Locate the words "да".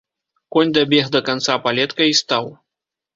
1.15-1.21